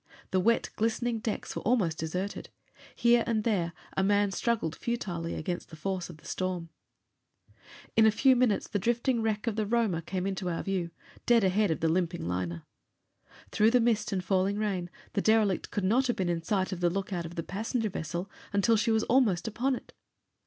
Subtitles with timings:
[0.31, 2.49] The wet, glistening decks were almost deserted.
[2.95, 6.69] Here and there a man struggled futilely against the force of the storm.
[7.95, 10.89] In a few minutes the drifting wreck of the Roma came into our view,
[11.27, 12.65] dead ahead of the limping liner.
[13.51, 16.79] Through the mist and falling rain, the derelict could not have been in sight of
[16.79, 19.93] the lookout of the passenger vessel until she was almost upon it.